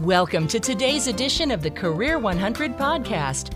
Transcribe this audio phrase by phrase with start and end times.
[0.00, 3.54] Welcome to today's edition of the Career 100 podcast.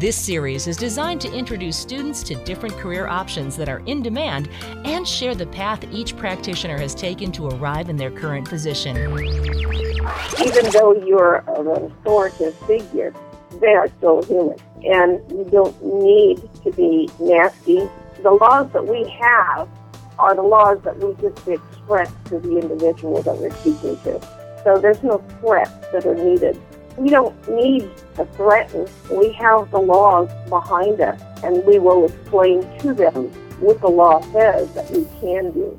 [0.00, 4.48] This series is designed to introduce students to different career options that are in demand
[4.84, 8.96] and share the path each practitioner has taken to arrive in their current position.
[8.96, 13.14] Even though you're an authoritative figure,
[13.60, 17.88] they are still human, and you don't need to be nasty.
[18.24, 19.68] The laws that we have
[20.18, 24.35] are the laws that we just express to the individual that we're speaking to.
[24.66, 26.60] So there's no threats that are needed.
[26.96, 28.88] We don't need to threaten.
[29.08, 33.26] We have the laws behind us, and we will explain to them
[33.60, 35.78] what the law says that we can do.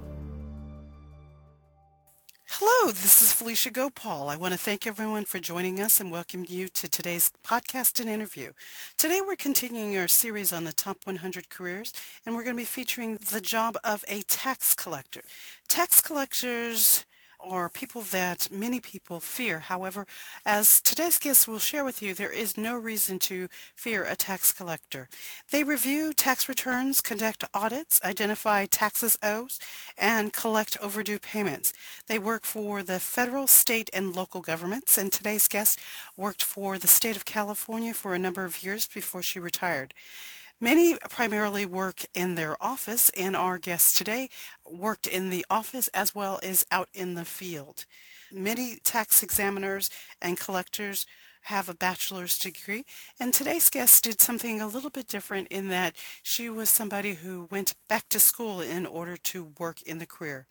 [2.46, 4.30] Hello, this is Felicia Gopaul.
[4.30, 8.10] I want to thank everyone for joining us and welcome you to today's podcast and
[8.10, 8.54] interview.
[8.98, 11.92] Today we're continuing our series on the top 100 careers
[12.26, 15.24] and we're going to be featuring the job of a tax collector.
[15.68, 17.06] Tax collectors
[17.50, 19.60] or people that many people fear.
[19.60, 20.06] However,
[20.46, 24.52] as today's guest will share with you, there is no reason to fear a tax
[24.52, 25.08] collector.
[25.52, 29.54] They review tax returns, conduct audits, identify taxes owed,
[29.98, 31.74] and collect overdue payments.
[32.08, 35.80] They work for the federal, state, and local governments, and today's guest
[36.16, 39.94] worked for the state of California for a number of years before she retired.
[40.60, 44.28] Many primarily work in their office, and our guest today
[44.66, 47.86] worked in the office as well as out in the field.
[48.32, 51.06] Many tax examiners and collectors
[51.44, 52.86] have a bachelor's degree,
[53.20, 57.48] and today's guest did something a little bit different in that she was somebody who
[57.52, 60.48] went back to school in order to work in the career.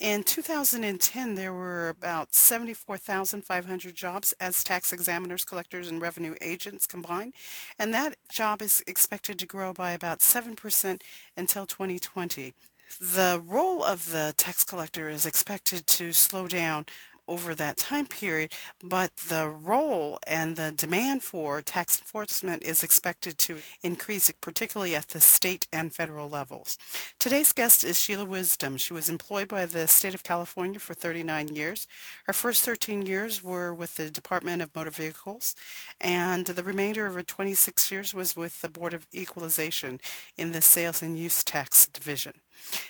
[0.00, 7.34] In 2010, there were about 74,500 jobs as tax examiners, collectors, and revenue agents combined,
[7.78, 11.02] and that job is expected to grow by about 7%
[11.36, 12.54] until 2020.
[12.98, 16.86] The role of the tax collector is expected to slow down
[17.30, 23.38] over that time period, but the role and the demand for tax enforcement is expected
[23.38, 26.76] to increase, particularly at the state and federal levels.
[27.20, 28.76] Today's guest is Sheila Wisdom.
[28.76, 31.86] She was employed by the state of California for 39 years.
[32.26, 35.54] Her first 13 years were with the Department of Motor Vehicles,
[36.00, 40.00] and the remainder of her 26 years was with the Board of Equalization
[40.36, 42.34] in the Sales and Use Tax Division.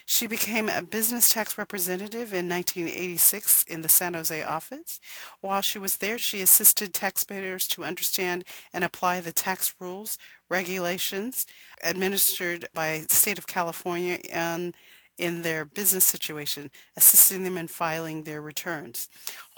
[0.07, 5.01] She became a business tax representative in 1986 in the San Jose office.
[5.41, 11.47] While she was there, she assisted taxpayers to understand and apply the tax rules, regulations
[11.83, 14.75] administered by the state of California and
[15.21, 19.09] in their business situation, assisting them in filing their returns,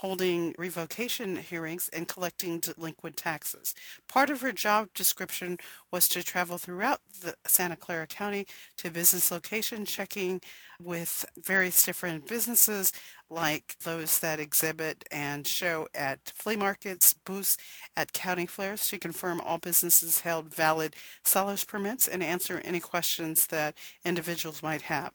[0.03, 3.73] holding revocation hearings, and collecting delinquent taxes.
[4.09, 5.57] Part of her job description
[5.91, 8.45] was to travel throughout the Santa Clara County
[8.79, 10.41] to business locations, checking
[10.77, 12.91] with various different businesses
[13.29, 17.55] like those that exhibit and show at flea markets, booths,
[17.95, 23.47] at county fairs to confirm all businesses held valid seller's permits and answer any questions
[23.47, 25.13] that individuals might have.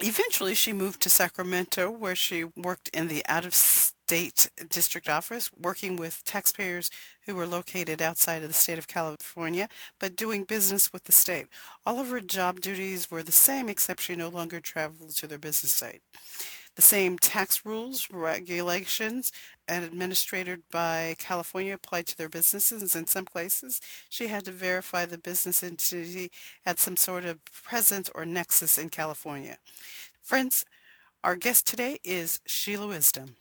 [0.00, 6.22] Eventually, she moved to Sacramento, where she worked in the out-of-state district office, working with
[6.24, 6.88] taxpayers
[7.26, 11.48] who were located outside of the state of California, but doing business with the state.
[11.84, 15.38] All of her job duties were the same, except she no longer traveled to their
[15.38, 16.02] business site.
[16.78, 19.32] The same tax rules, regulations,
[19.66, 22.94] and administered by California applied to their businesses.
[22.94, 26.30] In some places, she had to verify the business entity
[26.64, 29.58] had some sort of presence or nexus in California.
[30.22, 30.64] Friends,
[31.24, 33.34] our guest today is Sheila Wisdom.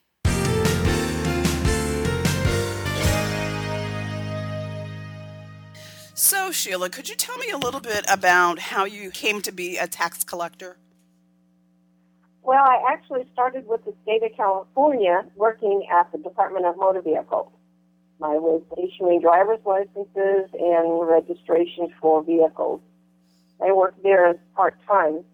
[6.15, 9.77] So, Sheila, could you tell me a little bit about how you came to be
[9.77, 10.77] a tax collector?
[12.47, 17.01] Well, I actually started with the state of California working at the Department of Motor
[17.01, 17.51] Vehicles.
[18.23, 22.79] I was issuing driver's licenses and registration for vehicles.
[23.61, 25.25] I worked there as part-time,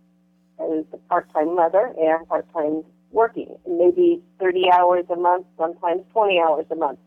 [0.60, 2.82] as a part-time mother and part-time
[3.12, 6.98] working, maybe 30 hours a month, sometimes 20 hours a month.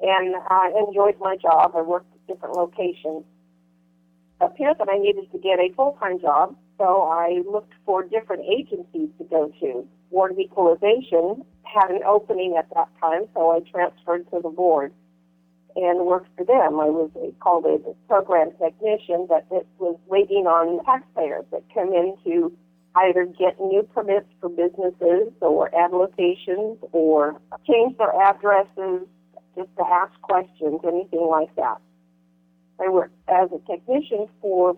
[0.00, 1.72] And I enjoyed my job.
[1.74, 3.24] I worked at different locations.
[4.40, 8.44] It appeared that I needed to get a full-time job so I looked for different
[8.48, 9.86] agencies to go to.
[10.10, 14.92] Board of Equalization had an opening at that time, so I transferred to the board
[15.76, 16.80] and worked for them.
[16.80, 17.10] I was
[17.40, 17.78] called a
[18.08, 22.52] program technician, but it was waiting on taxpayers that come in to
[22.96, 29.06] either get new permits for businesses or add locations or change their addresses,
[29.56, 31.78] just to ask questions, anything like that.
[32.80, 34.76] I worked as a technician for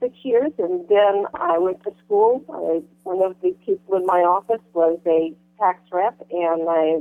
[0.00, 2.44] six years, and then I went to school.
[2.52, 7.00] I, one of the people in my office was a tax rep, and I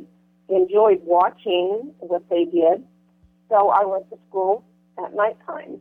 [0.53, 2.83] enjoyed watching what they did.
[3.50, 4.63] So I went to school
[5.03, 5.80] at nighttime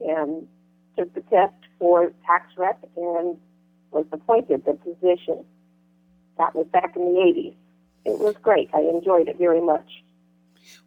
[0.00, 0.46] and
[0.98, 3.36] took the test for tax rep and
[3.90, 5.44] was appointed the position.
[6.38, 7.54] That was back in the 80s.
[8.04, 8.70] It was great.
[8.74, 10.04] I enjoyed it very much.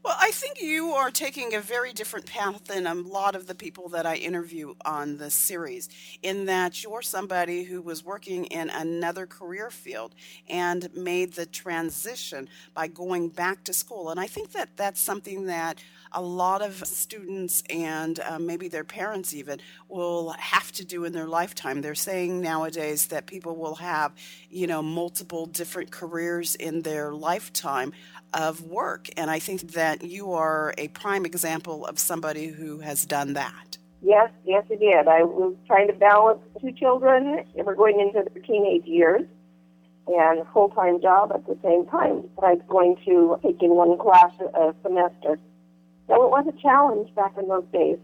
[0.03, 3.55] Well, I think you are taking a very different path than a lot of the
[3.55, 5.89] people that I interview on this series,
[6.21, 10.15] in that you're somebody who was working in another career field
[10.47, 14.09] and made the transition by going back to school.
[14.09, 18.83] And I think that that's something that a lot of students and uh, maybe their
[18.83, 21.81] parents even will have to do in their lifetime.
[21.81, 24.13] They're saying nowadays that people will have,
[24.49, 27.93] you know, multiple different careers in their lifetime
[28.33, 29.09] of work.
[29.17, 33.77] And I think that you are a prime example of somebody who has done that.
[34.01, 35.07] Yes, yes, I did.
[35.07, 37.43] I was trying to balance two children.
[37.55, 39.23] They were going into their teenage years
[40.07, 42.23] and a full time job at the same time.
[42.41, 45.39] I was going to taking one class a semester.
[46.09, 47.99] So it was a challenge back in those days.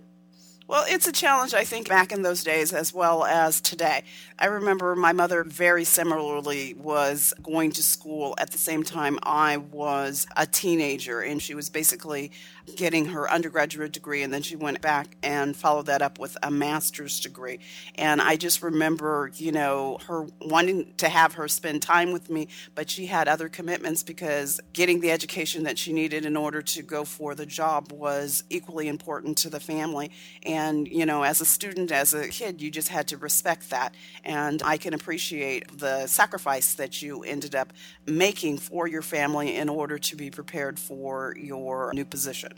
[0.67, 4.03] Well, it's a challenge, I think, back in those days as well as today.
[4.39, 9.57] I remember my mother very similarly was going to school at the same time I
[9.57, 12.31] was a teenager, and she was basically
[12.75, 16.49] getting her undergraduate degree, and then she went back and followed that up with a
[16.49, 17.59] master's degree.
[17.93, 22.47] And I just remember, you know, her wanting to have her spend time with me,
[22.73, 26.81] but she had other commitments because getting the education that she needed in order to
[26.81, 30.09] go for the job was equally important to the family.
[30.43, 30.54] And,
[30.87, 33.93] you know, as a student, as a kid, you just had to respect that.
[34.23, 37.73] And I can appreciate the sacrifice that you ended up
[38.05, 42.53] making for your family in order to be prepared for your new position.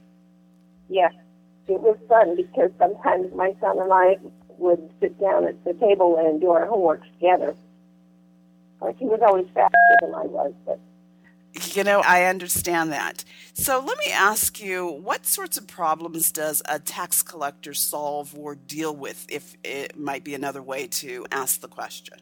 [0.90, 1.14] Yes,
[1.68, 4.18] it was fun because sometimes my son and I
[4.58, 7.56] would sit down at the table and do our homework together.
[8.82, 10.80] Like he was always faster than I was, but
[11.76, 13.24] you know, I understand that.
[13.60, 18.54] So let me ask you, what sorts of problems does a tax collector solve or
[18.54, 22.20] deal with, if it might be another way to ask the question?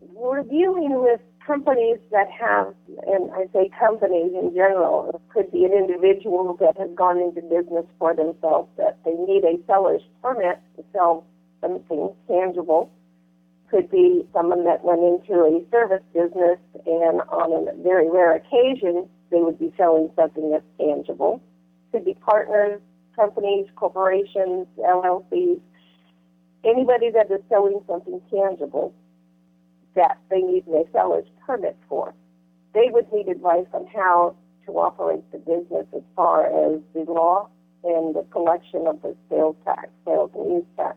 [0.00, 2.74] We're dealing with companies that have,
[3.08, 7.42] and I say companies in general, it could be an individual that has gone into
[7.42, 11.26] business for themselves, that they need a seller's permit to sell
[11.60, 12.88] something tangible.
[13.68, 19.08] Could be someone that went into a service business and on a very rare occasion
[19.32, 21.42] they would be selling something that's tangible.
[21.90, 22.80] Could be partners,
[23.16, 25.60] companies, corporations, LLCs,
[26.64, 28.94] anybody that is selling something tangible
[29.94, 32.14] that they need a seller's permit for.
[32.74, 34.36] They would need advice on how
[34.66, 37.48] to operate the business as far as the law
[37.84, 40.96] and the collection of the sales tax, sales and use tax.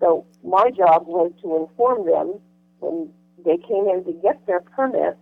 [0.00, 2.34] So my job was to inform them
[2.80, 3.08] when
[3.44, 5.16] they came in to get their permit,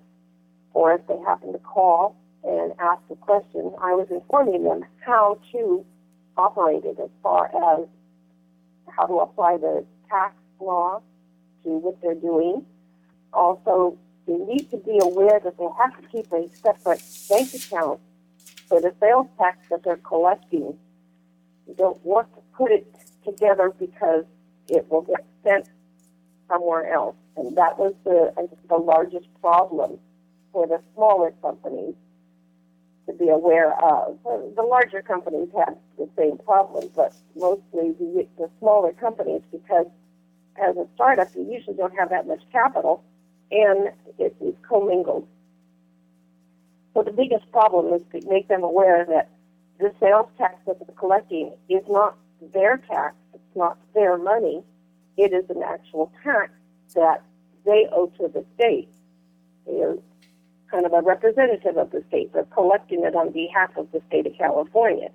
[0.75, 5.39] or if they happen to call and ask a question, I was informing them how
[5.53, 5.85] to
[6.37, 7.87] operate it as far as
[8.89, 11.01] how to apply the tax law
[11.63, 12.67] to what they're doing.
[13.33, 18.01] Also, they need to be aware that they have to keep a separate bank account
[18.67, 20.77] for the sales tax that they're collecting.
[21.67, 22.87] You don't want to put it
[23.25, 24.25] together because
[24.69, 25.69] it will get sent
[26.49, 27.17] somewhere else.
[27.37, 28.33] And that was the,
[28.69, 29.99] the largest problem
[30.55, 31.97] for the smaller companies
[33.07, 34.17] to be aware of.
[34.57, 39.87] The larger companies have the same problem, but mostly the, the smaller companies, because
[40.57, 43.05] as a startup, you usually don't have that much capital,
[43.51, 45.27] and it is commingled.
[46.95, 49.29] So the biggest problem is to make them aware that
[49.81, 52.17] the sales tax that they're collecting is not
[52.55, 54.63] their tax, it's not their money,
[55.17, 56.53] it is an actual tax
[56.95, 57.23] that
[57.67, 58.89] they owe to the state.
[59.67, 59.97] They are
[60.71, 62.33] kind of a representative of the state.
[62.33, 65.09] They're collecting it on behalf of the state of California.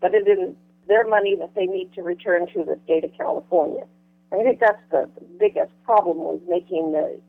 [0.00, 0.54] But it is
[0.86, 3.84] their money that they need to return to the state of California.
[4.32, 5.08] I think that's the
[5.38, 7.20] biggest problem was making the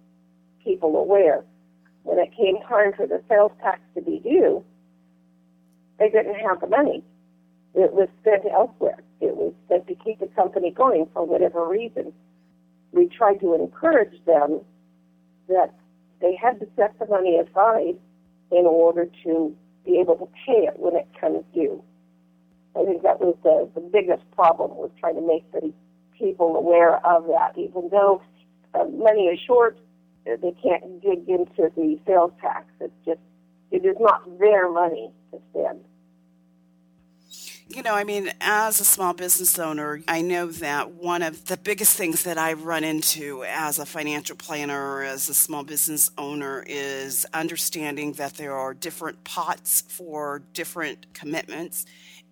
[0.63, 1.43] people aware.
[2.03, 4.63] When it came time for the sales tax to be due,
[5.99, 7.03] they didn't have the money.
[7.73, 8.99] It was spent elsewhere.
[9.21, 12.13] It was spent to keep the company going for whatever reason.
[12.91, 14.61] We tried to encourage them
[15.47, 15.73] that
[16.25, 17.95] they had to set the money aside
[18.51, 19.55] in order to
[19.85, 21.83] be able to pay it when it comes due.
[22.75, 25.71] I think that was the, the biggest problem was trying to make the
[26.17, 27.53] people aware of that.
[27.57, 28.23] Even though
[28.73, 29.77] uh, money is short,
[30.25, 32.65] they can't dig into the sales tax.
[32.81, 33.19] It's just,
[33.69, 35.81] it is not their money to spend.
[37.75, 41.57] You know, I mean, as a small business owner, I know that one of the
[41.57, 46.09] biggest things that I run into as a financial planner or as a small business
[46.17, 51.85] owner is understanding that there are different pots for different commitments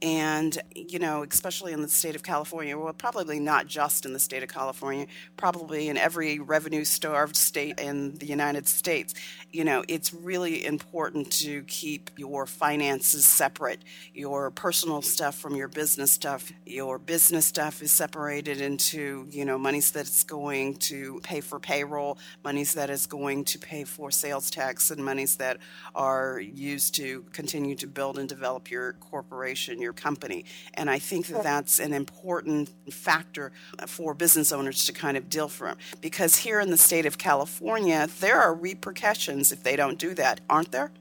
[0.03, 4.19] and, you know, especially in the state of California, well, probably not just in the
[4.19, 5.07] state of California,
[5.37, 9.13] probably in every revenue starved state in the United States,
[9.51, 13.81] you know, it's really important to keep your finances separate,
[14.13, 16.51] your personal stuff from your business stuff.
[16.65, 22.17] Your business stuff is separated into, you know, monies that's going to pay for payroll,
[22.43, 25.59] monies that is going to pay for sales tax, and monies that
[25.95, 30.45] are used to continue to build and develop your corporation, your company.
[30.73, 33.51] And I think that that's an important factor
[33.87, 35.77] for business owners to kind of deal from.
[36.01, 40.41] Because here in the state of California, there are repercussions if they don't do that,
[40.49, 40.91] aren't there?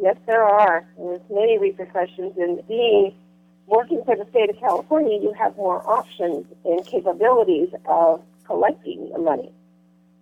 [0.00, 0.86] Yes, there are.
[0.96, 3.14] There's many repercussions And being
[3.66, 5.18] working for the state of California.
[5.20, 9.52] You have more options and capabilities of collecting the money,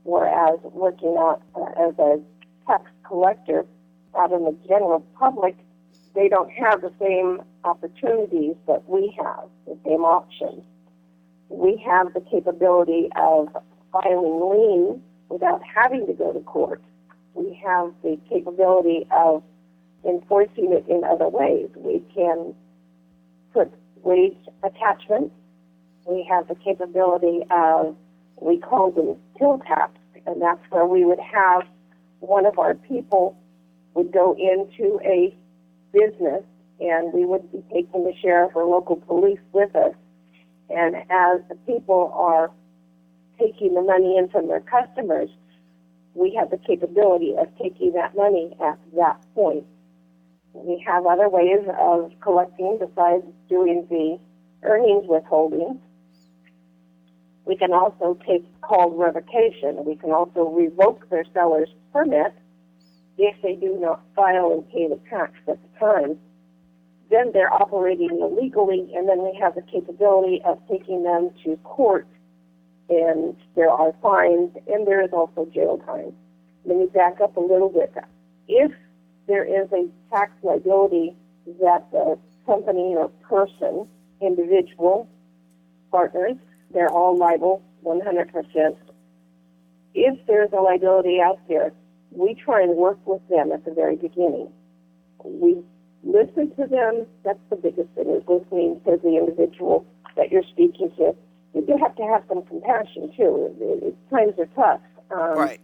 [0.03, 2.21] whereas working out uh, as a
[2.67, 3.65] tax collector
[4.17, 5.57] out in the general public,
[6.17, 10.65] they don't have the same opportunities that we have, the same options.
[11.51, 13.49] We have the capability of
[13.93, 16.83] filing liens without having to go to court.
[17.35, 19.43] We have the capability of
[20.09, 21.69] enforcing it in other ways.
[21.77, 22.55] We can
[23.53, 23.71] put
[24.03, 25.35] wage attachments.
[26.07, 27.95] We have the capability of,
[28.41, 31.63] we call them till taps, and that's where we would have
[32.21, 33.37] one of our people
[33.95, 35.37] would go into a
[35.97, 36.45] business
[36.81, 39.95] and we would be taking the sheriff or local police with us.
[40.69, 42.51] And as the people are
[43.39, 45.31] taking the money in from their customers,
[46.15, 49.65] we have the capability of taking that money at that point.
[50.53, 54.19] We have other ways of collecting besides doing the
[54.63, 55.81] earnings withholding.
[57.45, 59.85] We can also take called revocation.
[59.85, 62.35] We can also revoke their seller's permit
[63.19, 66.19] if they do not file and pay the tax at the time,
[67.11, 72.07] then they're operating illegally, and then we have the capability of taking them to court,
[72.89, 76.13] and there are fines, and there is also jail time.
[76.65, 77.95] Let me back up a little bit.
[78.49, 78.73] If
[79.29, 81.17] there is a tax liability
[81.61, 83.87] that the company or person,
[84.21, 85.09] individual,
[85.91, 86.37] partners,
[86.73, 88.77] they're all liable 100%.
[89.95, 91.73] If there's a liability out there
[92.17, 94.49] we try and work with them at the very beginning.
[95.25, 95.63] We
[96.03, 97.07] listen to them.
[97.25, 101.15] That's the biggest thing is listening to the individual that you're speaking to.
[101.55, 103.55] You do have to have some compassion too.
[103.61, 104.81] It, it, times are tough.
[105.11, 105.61] Um, right.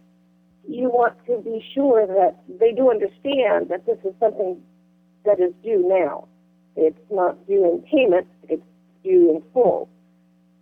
[0.67, 4.61] You want to be sure that they do understand that this is something
[5.25, 6.27] that is due now.
[6.75, 8.27] It's not due in payment.
[8.49, 8.63] It's
[9.03, 9.89] due in full.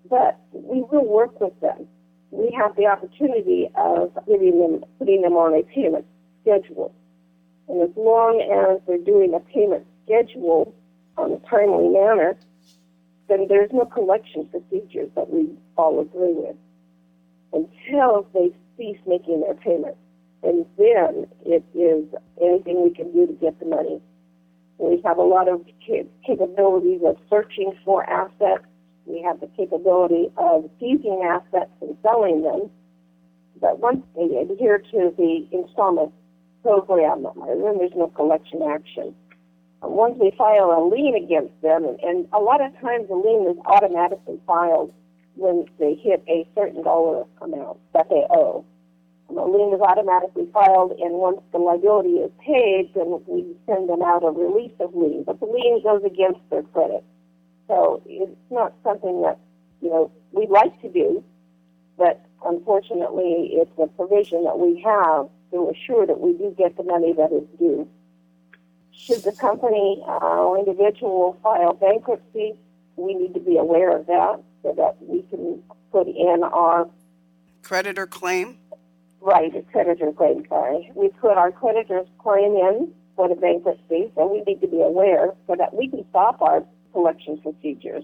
[0.10, 1.88] But we will work with them
[2.32, 6.06] we have the opportunity of giving them, putting them on a payment
[6.42, 6.94] schedule.
[7.68, 10.74] And as long as they're doing a payment schedule
[11.18, 12.36] on a timely manner,
[13.28, 16.56] then there's no collection procedures that we all agree with
[17.54, 20.00] until they cease making their payments.
[20.44, 22.06] And then it is
[22.42, 24.02] anything we can do to get the money.
[24.78, 25.62] We have a lot of
[26.26, 28.66] capabilities of searching for assets
[29.06, 32.70] we have the capability of seizing assets and selling them.
[33.60, 36.14] But once they adhere to the installment
[36.64, 39.16] program, then there's no collection action.
[39.82, 43.50] Once we file a lien against them, and, and a lot of times the lien
[43.50, 44.94] is automatically filed
[45.36, 48.64] when they hit a certain dollar amount that they owe.
[49.34, 54.02] The lien is automatically filed, and once the liability is paid, then we send them
[54.04, 55.24] out a release of lien.
[55.24, 57.04] But the lien goes against their credit.
[57.72, 59.40] So it's not something that,
[59.82, 61.24] you know, we'd like to do,
[61.98, 66.84] but unfortunately it's a provision that we have to assure that we do get the
[66.84, 67.88] money that is due.
[68.92, 72.56] Should the company uh, or individual file bankruptcy,
[72.98, 75.64] we need to be aware of that so that we can
[75.94, 76.90] put in our
[77.64, 78.58] creditor claim.
[79.22, 80.92] Right, a creditor claim, sorry.
[80.94, 85.34] We put our creditor's claim in for the bankruptcy, so we need to be aware
[85.48, 88.04] so that we can stop our collection procedures.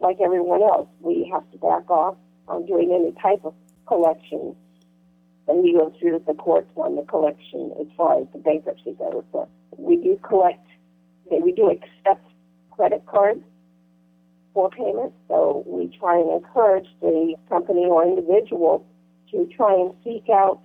[0.00, 2.16] Like everyone else, we have to back off
[2.48, 3.54] on doing any type of
[3.86, 4.54] collection.
[5.48, 9.24] And we go through the courts on the collection as far as the bankruptcy goes.
[9.32, 9.48] So
[9.78, 10.66] we do collect,
[11.30, 12.26] we do accept
[12.72, 13.42] credit cards
[14.52, 15.12] for payment.
[15.28, 18.84] So we try and encourage the company or individual
[19.30, 20.60] to try and seek out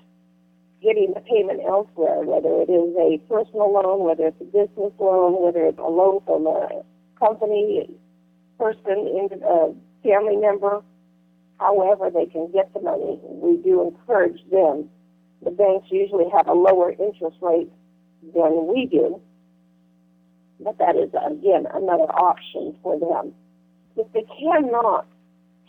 [0.82, 5.42] getting the payment elsewhere, whether it is a personal loan, whether it's a business loan,
[5.42, 6.82] whether it's a loan from a
[7.22, 7.88] company,
[8.58, 9.68] person, in a uh,
[10.04, 10.82] family member,
[11.60, 14.90] however they can get the money, we do encourage them.
[15.44, 17.70] The banks usually have a lower interest rate
[18.34, 19.22] than we do,
[20.60, 23.34] but that is, again, another option for them.
[23.96, 25.08] If they cannot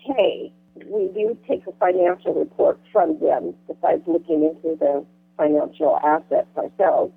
[0.07, 0.53] pay,
[0.87, 5.03] we do take a financial report from them besides looking into their
[5.37, 7.13] financial assets ourselves.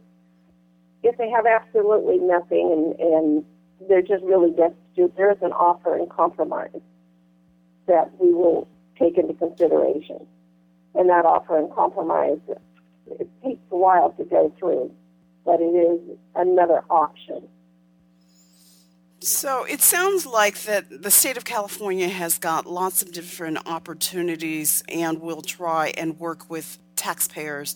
[1.04, 3.46] If they have absolutely nothing and, and
[3.88, 6.82] they're just really destitute, there is an offer in compromise
[7.88, 8.68] that we will
[8.98, 10.26] take into consideration.
[10.94, 12.40] And that offer in compromise,
[13.20, 14.92] it takes a while to go through,
[15.46, 17.48] but it is another option.
[19.20, 24.84] So it sounds like that the state of California has got lots of different opportunities
[24.88, 27.76] and will try and work with taxpayers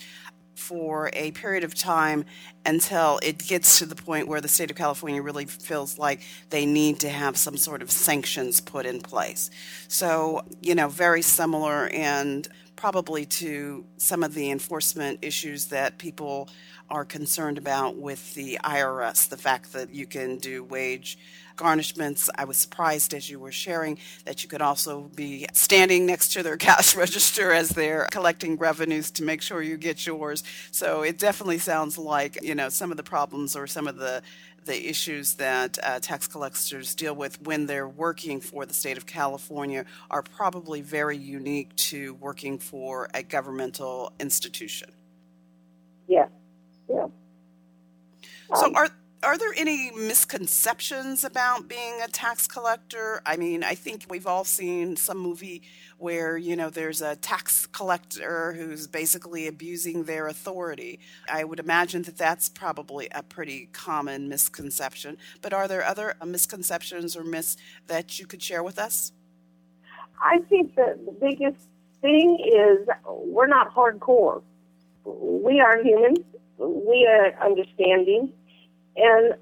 [0.59, 2.25] for a period of time
[2.65, 6.65] until it gets to the point where the state of California really feels like they
[6.65, 9.49] need to have some sort of sanctions put in place.
[9.87, 16.49] So, you know, very similar and probably to some of the enforcement issues that people
[16.89, 21.17] are concerned about with the IRS, the fact that you can do wage
[21.59, 22.29] garnishments.
[22.35, 26.41] I was surprised as you were sharing that you could also be standing next to
[26.41, 30.43] their cash register as they're collecting revenues to make sure you get yours.
[30.71, 34.23] So it definitely sounds like, you know, some of the problems or some of the
[34.65, 39.05] the issues that uh, tax collectors deal with when they're working for the state of
[39.05, 44.91] California are probably very unique to working for a governmental institution.
[46.07, 46.27] Yeah,
[46.89, 47.07] yeah.
[48.55, 48.89] So um, are
[49.21, 53.21] are there any misconceptions about being a tax collector?
[53.25, 55.61] I mean, I think we've all seen some movie
[55.97, 60.99] where, you know, there's a tax collector who's basically abusing their authority.
[61.29, 65.17] I would imagine that that's probably a pretty common misconception.
[65.41, 67.57] But are there other misconceptions or myths
[67.87, 69.11] that you could share with us?
[70.21, 71.67] I think that the biggest
[72.01, 74.41] thing is we're not hardcore.
[75.03, 76.19] We are humans.
[76.57, 78.33] We are understanding
[78.95, 79.35] and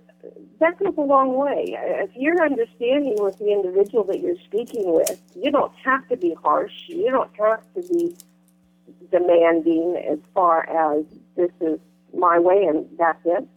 [0.60, 1.77] that goes a long way.
[1.77, 6.36] If you're understanding with the individual that you're speaking with, you don't have to be
[6.42, 6.74] harsh.
[6.88, 8.16] You don't have to be
[9.12, 11.05] demanding as far as
[11.36, 11.79] this is
[12.14, 13.48] my way and that's it.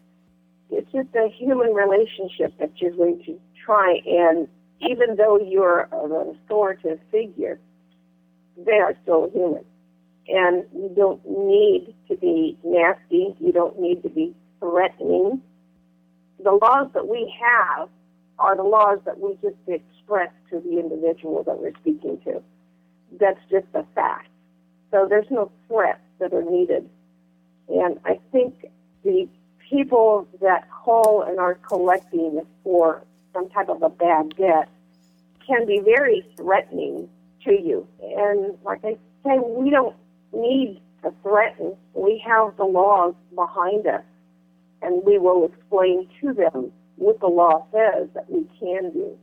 [0.71, 4.49] It's just a human relationship that you're going to try and
[4.81, 7.59] even though you're an authoritative figure,
[8.57, 9.65] they are still human.
[10.29, 13.35] And you don't need to be nasty.
[13.41, 15.43] You don't need to be threatening
[16.43, 17.89] the laws that we have
[18.39, 22.43] are the laws that we just express to the individual that we're speaking to.
[23.19, 24.29] That's just a fact.
[24.91, 26.89] So there's no threats that are needed.
[27.69, 28.67] And I think
[29.05, 29.29] the
[29.69, 34.69] people that call and are collecting for some type of a bad debt
[35.47, 37.09] can be very threatening
[37.45, 37.87] to you.
[38.03, 39.95] And like I say, we don't
[40.33, 41.77] need to threaten.
[41.95, 44.03] We have the laws behind us
[44.83, 49.19] and we will explain to them what the law says that we can do.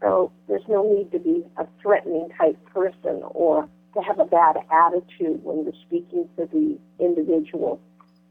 [0.00, 4.56] So there's no need to be a threatening type person or to have a bad
[4.70, 7.80] attitude when you're speaking to the individual.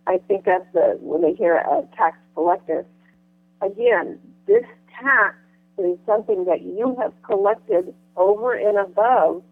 [0.06, 2.86] I think that's the, when they hear a tax collector,
[3.62, 4.64] again, this
[5.02, 5.36] tax
[5.78, 9.44] is something that you have collected over and above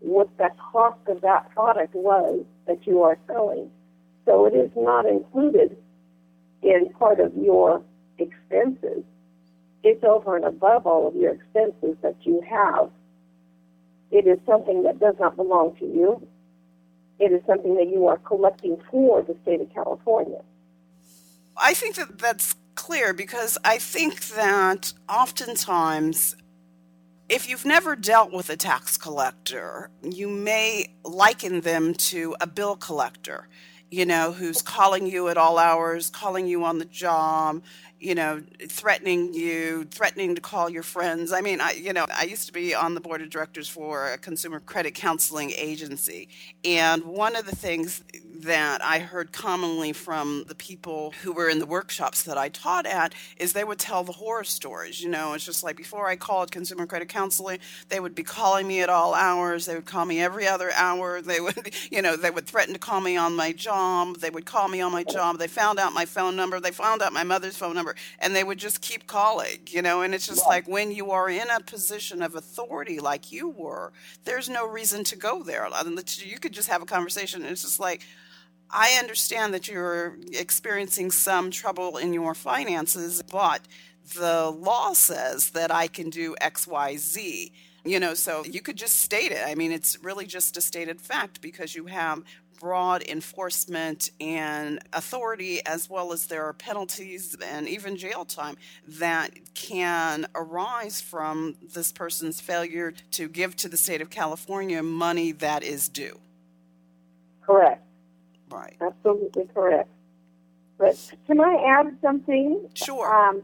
[0.00, 3.70] what the cost of that product was that you are selling.
[4.24, 5.76] So it is not included
[6.62, 7.82] in part of your
[8.18, 9.04] expenses.
[9.84, 12.90] It's over and above all of your expenses that you have.
[14.10, 16.26] It is something that does not belong to you.
[17.18, 20.40] It is something that you are collecting for the state of California.
[21.56, 26.36] I think that that's clear because I think that oftentimes
[27.28, 32.76] if you've never dealt with a tax collector, you may liken them to a bill
[32.76, 33.48] collector
[33.90, 37.62] you know, who's calling you at all hours, calling you on the job,
[38.00, 41.32] you know, threatening you, threatening to call your friends.
[41.32, 44.12] I mean, I, you know, I used to be on the board of directors for
[44.12, 46.28] a consumer credit counseling agency.
[46.64, 48.04] And one of the things
[48.40, 52.86] that I heard commonly from the people who were in the workshops that I taught
[52.86, 55.02] at is they would tell the horror stories.
[55.02, 57.58] You know, it's just like before I called consumer credit counseling,
[57.88, 59.66] they would be calling me at all hours.
[59.66, 61.20] They would call me every other hour.
[61.28, 64.16] They would, you know, they would threaten to call me on my job.
[64.16, 65.38] They would call me on my job.
[65.38, 66.58] They found out my phone number.
[66.58, 69.82] They found out my mother's phone number number and they would just keep calling you
[69.82, 73.48] know and it's just like when you are in a position of authority like you
[73.48, 73.92] were
[74.24, 75.68] there's no reason to go there
[76.18, 78.02] you could just have a conversation and it's just like
[78.70, 83.62] I understand that you're experiencing some trouble in your finances, but
[84.14, 87.50] the law says that I can do XYZ.
[87.86, 89.40] You know, so you could just state it.
[89.46, 92.22] I mean, it's really just a stated fact because you have
[92.60, 99.30] broad enforcement and authority, as well as there are penalties and even jail time that
[99.54, 105.62] can arise from this person's failure to give to the state of California money that
[105.62, 106.18] is due.
[107.42, 107.82] Correct.
[108.50, 108.76] Right.
[108.80, 109.88] Absolutely correct.
[110.78, 112.68] But can I add something?
[112.74, 113.12] Sure.
[113.12, 113.42] Um,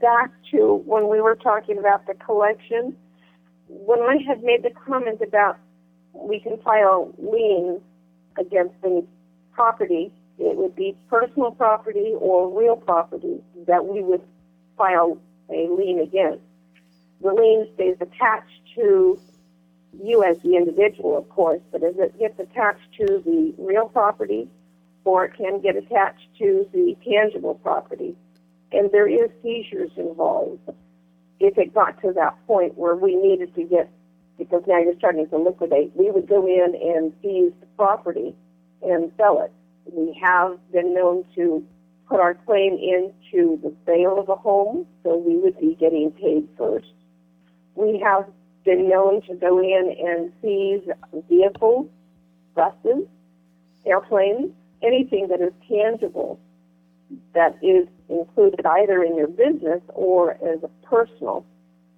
[0.00, 2.96] back to when we were talking about the collection,
[3.68, 5.58] when I had made the comment about
[6.12, 7.80] we can file liens
[8.38, 9.04] against any
[9.52, 14.22] property, it would be personal property or real property that we would
[14.76, 15.18] file
[15.50, 16.42] a lien against.
[17.20, 19.20] The lien stays attached to
[20.02, 24.48] you as the individual, of course, but as it gets attached to the real property,
[25.04, 28.16] or it can get attached to the tangible property,
[28.72, 30.60] and there is seizures involved.
[31.40, 33.90] If it got to that point where we needed to get,
[34.40, 38.34] because now you're starting to liquidate, we would go in and seize the property
[38.82, 39.52] and sell it.
[39.84, 41.62] We have been known to
[42.08, 46.48] put our claim into the sale of a home, so we would be getting paid
[46.56, 46.92] first.
[47.74, 48.24] We have
[48.64, 50.88] been known to go in and seize
[51.28, 51.88] vehicles,
[52.54, 53.06] buses,
[53.84, 56.40] airplanes, anything that is tangible
[57.34, 61.44] that is included either in your business or as a personal.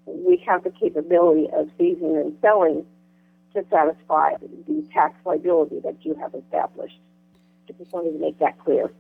[0.06, 2.84] We have the capability of seizing and selling
[3.54, 6.98] to satisfy the tax liability that you have established.
[7.68, 8.90] I just wanted to make that clear.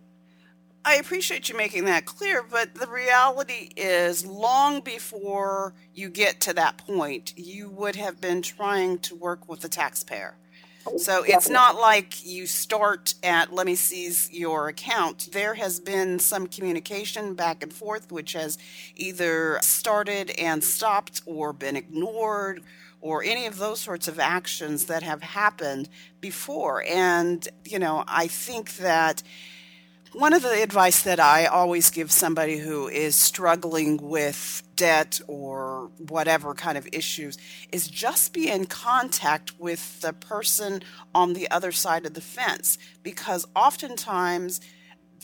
[0.84, 6.52] I appreciate you making that clear, but the reality is, long before you get to
[6.54, 10.34] that point, you would have been trying to work with the taxpayer.
[10.98, 15.28] So it's not like you start at let me seize your account.
[15.32, 18.58] There has been some communication back and forth, which has
[18.96, 22.62] either started and stopped or been ignored
[23.00, 25.88] or any of those sorts of actions that have happened
[26.20, 26.84] before.
[26.84, 29.22] And, you know, I think that
[30.12, 35.90] one of the advice that I always give somebody who is struggling with debt or
[35.98, 37.38] whatever kind of issues
[37.72, 40.82] is just be in contact with the person
[41.14, 44.60] on the other side of the fence because oftentimes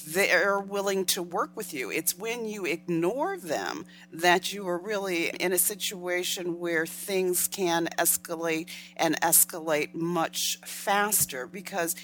[0.06, 1.90] they're willing to work with you.
[1.90, 7.88] It's when you ignore them that you are really in a situation where things can
[7.98, 11.96] escalate and escalate much faster because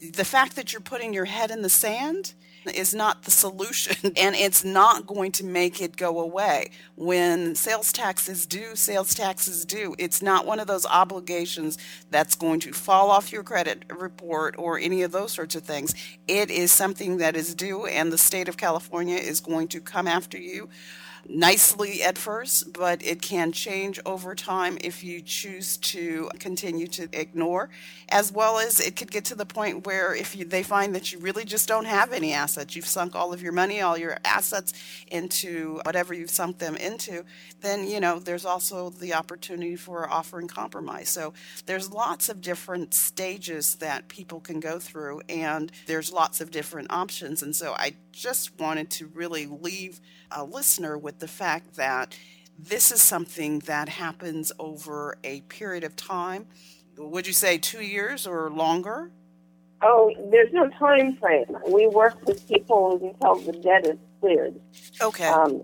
[0.00, 2.34] the fact that you're putting your head in the sand
[2.74, 6.70] is not the solution and it's not going to make it go away.
[6.96, 9.94] When sales tax is due, sales tax is due.
[9.98, 11.78] It's not one of those obligations
[12.10, 15.94] that's going to fall off your credit report or any of those sorts of things.
[16.28, 20.06] It is something that is due, and the state of California is going to come
[20.06, 20.68] after you
[21.28, 27.08] nicely at first, but it can change over time if you choose to continue to
[27.12, 27.70] ignore,
[28.08, 31.12] as well as it could get to the point where if you, they find that
[31.12, 34.16] you really just don't have any assets, you've sunk all of your money, all your
[34.24, 34.72] assets
[35.08, 37.24] into whatever you've sunk them into,
[37.60, 41.08] then you know there's also the opportunity for offer in compromise.
[41.08, 41.32] So
[41.66, 46.90] there's lots of different stages that people can go through, and there's lots of different
[46.90, 47.42] options.
[47.42, 50.00] And so I just wanted to really leave
[50.32, 52.16] a listener with the fact that
[52.58, 56.46] this is something that happens over a period of time.
[56.96, 59.10] Would you say two years or longer?
[59.82, 61.56] Oh, there's no time frame.
[61.68, 64.60] We work with people until the debt is cleared.
[65.00, 65.26] Okay.
[65.26, 65.62] Um,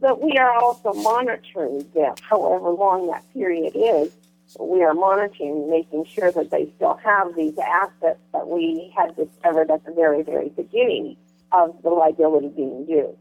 [0.00, 4.12] but we are also monitoring debt, however long that period is.
[4.58, 9.70] We are monitoring, making sure that they still have these assets that we had discovered
[9.70, 11.16] at the very, very beginning
[11.52, 13.16] of the liability being due.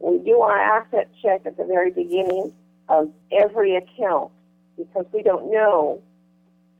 [0.00, 2.52] We do our asset check at the very beginning
[2.88, 4.30] of every account
[4.76, 6.00] because we don't know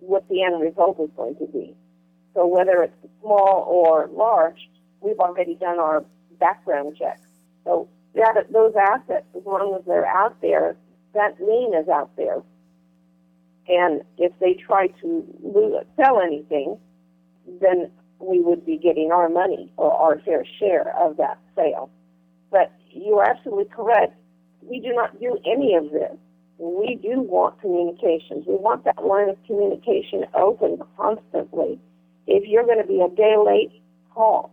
[0.00, 1.74] what the end result is going to be.
[2.35, 4.68] So whether it's small or large,
[5.00, 6.04] we've already done our
[6.38, 7.20] background check.
[7.64, 10.76] So that, those assets, as long as they're out there,
[11.14, 12.42] that lien is out there.
[13.66, 16.78] And if they try to sell anything,
[17.61, 21.90] then we would be getting our money or our fair share of that sale.
[22.50, 24.14] But you are absolutely correct.
[24.62, 26.16] We do not do any of this.
[26.58, 28.44] We do want communications.
[28.46, 31.78] We want that line of communication open constantly.
[32.26, 33.80] If you're going to be a day late,
[34.12, 34.52] call.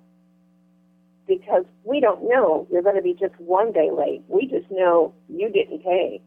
[1.28, 4.22] Because we don't know you're going to be just one day late.
[4.28, 6.22] We just know you didn't pay.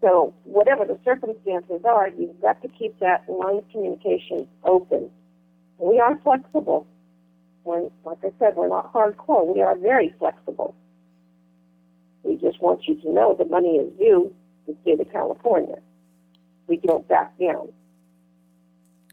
[0.00, 5.10] So whatever the circumstances are, you've got to keep that line of communication open.
[5.78, 6.86] We are flexible.
[7.64, 9.52] Like I said, we're not hardcore.
[9.52, 10.76] We are very flexible.
[12.24, 14.34] We just want you to know the money is due
[14.66, 15.76] the state of California.
[16.66, 17.72] We don't back down.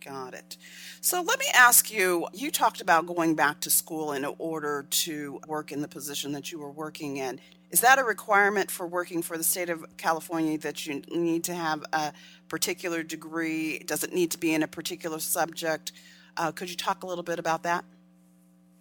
[0.03, 0.57] Got it.
[1.01, 5.39] So let me ask you you talked about going back to school in order to
[5.47, 7.39] work in the position that you were working in.
[7.69, 11.53] Is that a requirement for working for the state of California that you need to
[11.53, 12.13] have a
[12.49, 13.79] particular degree?
[13.79, 15.91] Does it need to be in a particular subject?
[16.35, 17.85] Uh, could you talk a little bit about that?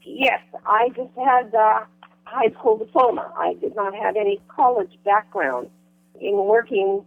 [0.02, 1.86] Yes, I just had a
[2.30, 3.32] high school diploma.
[3.36, 5.68] I did not have any college background
[6.20, 7.04] in working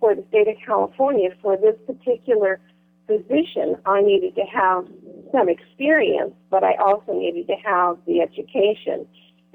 [0.00, 2.60] for the state of California for this particular
[3.06, 4.86] position, I needed to have
[5.32, 9.06] some experience, but I also needed to have the education.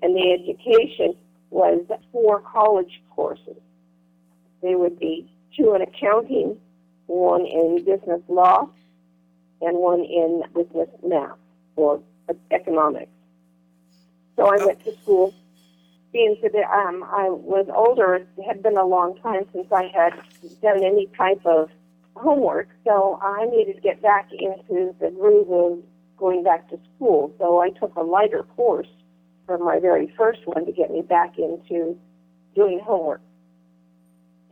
[0.01, 1.13] And the education
[1.49, 3.58] was four college courses.
[4.62, 6.58] They would be two in accounting,
[7.08, 8.69] one in business law,
[9.62, 11.38] and one in business math
[11.75, 12.01] or
[12.51, 13.12] economics.
[14.36, 15.34] So I went to school.
[16.13, 20.13] Being that um, I was older, it had been a long time since I had
[20.62, 21.70] done any type of
[22.15, 25.84] homework, so I needed to get back into the groove of
[26.17, 27.34] going back to school.
[27.39, 28.89] So I took a lighter course
[29.46, 31.98] from my very first one to get me back into
[32.56, 33.22] doing homework.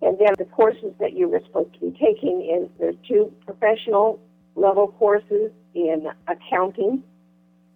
[0.02, 4.20] And then the courses that you were supposed to be taking is there's two professional
[4.56, 7.04] level courses in accounting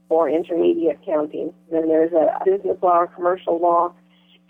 [0.09, 1.53] or intermediate accounting.
[1.71, 3.93] Then there's a business law or commercial law,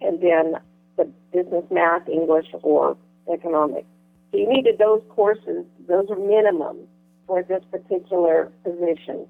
[0.02, 0.56] and then
[0.98, 2.98] the business math, English, or
[3.32, 3.88] economics.
[4.32, 6.80] So you needed those courses, those are minimum
[7.28, 9.28] for this particular position.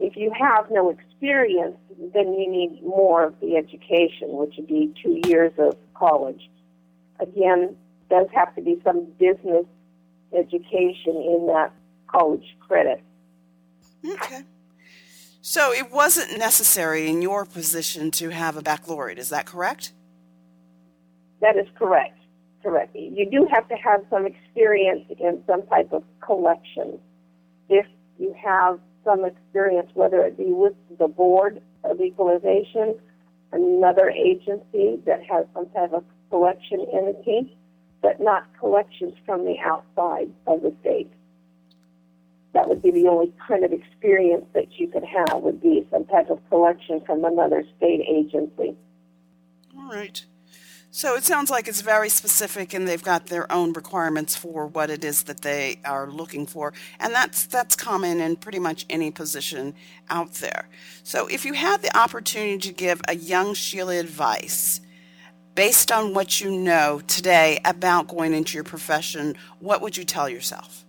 [0.00, 1.76] If you have no experience,
[2.12, 6.50] then you need more of the education, which would be two years of college.
[7.20, 7.76] Again,
[8.10, 9.66] does have to be some business
[10.32, 11.72] education in that
[12.08, 13.02] college credit.
[14.04, 14.42] Okay.
[15.46, 19.92] So it wasn't necessary in your position to have a baccalaureate, is that correct?
[21.40, 22.18] That is correct
[22.64, 22.96] correct.
[22.96, 26.98] You do have to have some experience in some type of collection.
[27.68, 27.86] If
[28.18, 32.96] you have some experience, whether it be with the board of equalization,
[33.52, 37.56] another agency that has some type of collection entity,
[38.02, 41.10] but not collections from the outside of the state.
[42.54, 46.06] That would be the only kind of experience that you could have would be some
[46.06, 48.76] type of collection from another state agency.
[49.76, 50.24] All right.
[50.96, 54.90] So it sounds like it's very specific and they've got their own requirements for what
[54.90, 56.72] it is that they are looking for.
[57.00, 59.74] And that's that's common in pretty much any position
[60.08, 60.68] out there.
[61.02, 64.80] So if you had the opportunity to give a young Sheila advice
[65.56, 70.28] based on what you know today about going into your profession, what would you tell
[70.28, 70.84] yourself?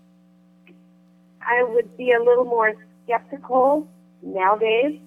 [1.46, 3.88] I would be a little more skeptical
[4.22, 5.00] nowadays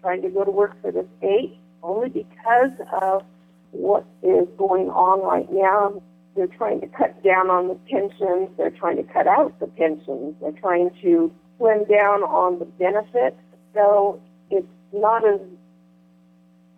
[0.00, 2.72] trying to go to work for the state only because
[3.02, 3.22] of
[3.70, 6.02] what is going on right now.
[6.36, 8.50] They're trying to cut down on the pensions.
[8.56, 10.34] They're trying to cut out the pensions.
[10.40, 13.36] They're trying to slim down on the benefits.
[13.72, 15.40] So it's not as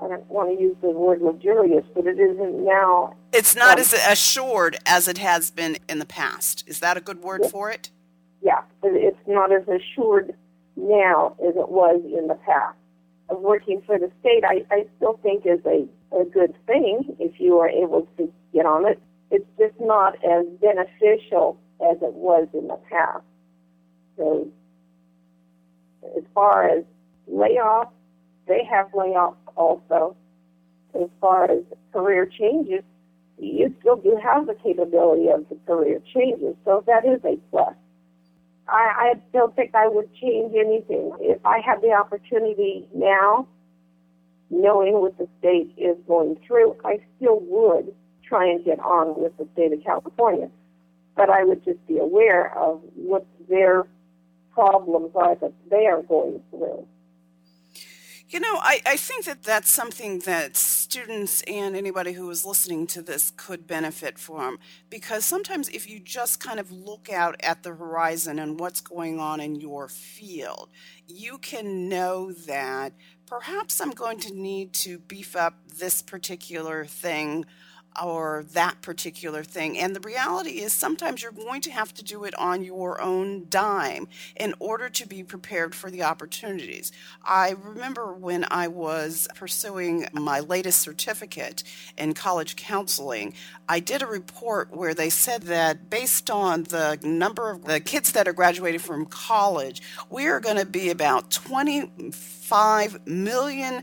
[0.01, 3.15] I don't want to use the word luxurious, but it isn't now.
[3.33, 6.65] It's not um, as assured as it has been in the past.
[6.67, 7.91] Is that a good word yeah, for it?
[8.43, 10.35] Yeah, it's not as assured
[10.77, 12.77] now as it was in the past.
[13.29, 17.41] Of working for the state, I, I still think is a a good thing if
[17.41, 19.01] you are able to get on it.
[19.31, 21.59] It's just not as beneficial
[21.91, 23.25] as it was in the past.
[24.17, 24.49] So,
[26.17, 26.85] as far as
[27.31, 27.91] layoffs,
[28.47, 30.17] they have layoffs also.
[30.95, 32.83] As far as career changes,
[33.39, 37.75] you still do have the capability of the career changes, so that is a plus.
[38.69, 41.13] I, I don't think I would change anything.
[41.21, 43.47] If I had the opportunity now
[44.51, 49.37] knowing what the state is going through, I still would try and get on with
[49.37, 50.51] the state of California.
[51.17, 53.87] But I would just be aware of what their
[54.53, 56.87] problems are that they are going through.
[58.29, 62.87] You know, I, I think that that's something that students and anybody who is listening
[62.87, 64.57] to this could benefit from.
[64.89, 69.19] Because sometimes if you just kind of look out at the horizon and what's going
[69.19, 70.71] on in your field,
[71.09, 72.93] you can know that
[73.27, 77.47] perhaps I'm going to need to beef up this particular thing
[78.03, 79.79] or that particular thing.
[79.79, 83.47] And the reality is sometimes you're going to have to do it on your own
[83.49, 86.93] dime in order to be prepared for the opportunities.
[87.25, 91.63] I remember when I was pursuing my latest certificate
[91.97, 93.35] in college counseling,
[93.69, 98.13] I did a report where they said that based on the number of the kids
[98.13, 103.83] that are graduating from college, we are going to be about 25 million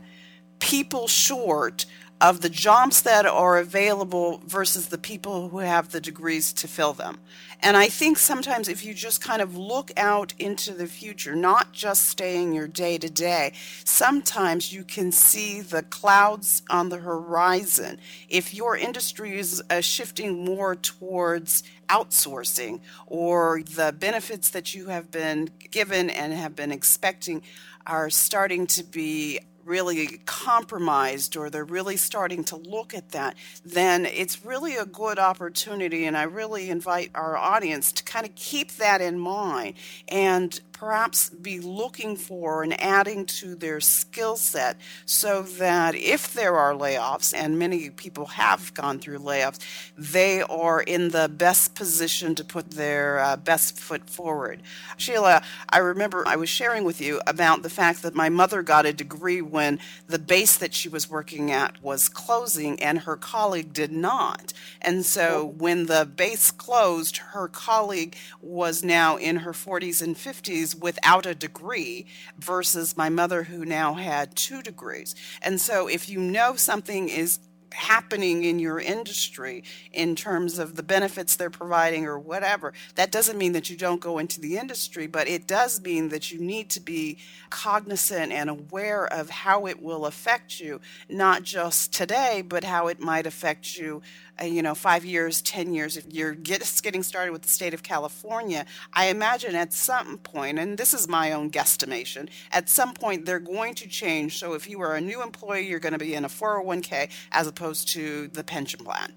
[0.58, 1.84] people short
[2.20, 6.92] of the jobs that are available versus the people who have the degrees to fill
[6.92, 7.18] them.
[7.60, 11.72] And I think sometimes if you just kind of look out into the future, not
[11.72, 13.52] just staying your day to day,
[13.84, 17.98] sometimes you can see the clouds on the horizon.
[18.28, 25.10] If your industry is uh, shifting more towards outsourcing or the benefits that you have
[25.10, 27.42] been given and have been expecting
[27.86, 34.06] are starting to be really compromised or they're really starting to look at that, then
[34.06, 36.04] it's really a good opportunity.
[36.04, 39.74] And I really invite our audience to kind of keep that in mind
[40.08, 46.56] and perhaps be looking for and adding to their skill set so that if there
[46.56, 49.58] are layoffs, and many people have gone through layoffs,
[49.96, 54.60] they are in the best position to put their uh, best foot forward.
[54.98, 58.84] Sheila, I remember I was sharing with you about the fact that my mother got
[58.84, 63.72] a degree when the base that she was working at was closing and her colleague
[63.72, 64.52] did not.
[64.82, 70.73] And so when the base closed, her colleague was now in her 40s and 50s
[70.74, 72.06] without a degree
[72.38, 75.14] versus my mother who now had two degrees.
[75.42, 77.38] And so if you know something is
[77.74, 82.72] happening in your industry in terms of the benefits they're providing or whatever.
[82.94, 86.30] That doesn't mean that you don't go into the industry, but it does mean that
[86.30, 87.18] you need to be
[87.50, 93.00] cognizant and aware of how it will affect you, not just today, but how it
[93.00, 94.00] might affect you
[94.40, 96.34] Uh, you know, five years, 10 years, if you're
[96.82, 101.06] getting started with the state of California, I imagine at some point, and this is
[101.06, 104.38] my own guesstimation, at some point they're going to change.
[104.38, 107.46] So if you are a new employee, you're going to be in a 401k as
[107.46, 109.14] opposed to the pension plan.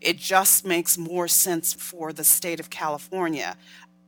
[0.00, 3.56] It just makes more sense for the state of California.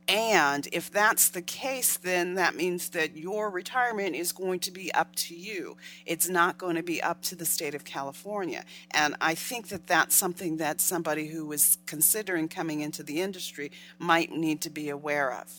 [0.07, 4.93] And if that's the case, then that means that your retirement is going to be
[4.93, 5.77] up to you.
[6.05, 8.65] It's not going to be up to the state of California.
[8.91, 13.71] And I think that that's something that somebody who is considering coming into the industry
[13.97, 15.49] might need to be aware of.